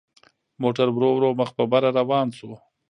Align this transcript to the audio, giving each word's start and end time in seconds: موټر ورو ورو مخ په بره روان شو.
موټر 0.61 0.87
ورو 0.91 1.09
ورو 1.13 1.29
مخ 1.39 1.49
په 1.57 1.63
بره 1.71 1.89
روان 1.99 2.27
شو. 2.37 2.51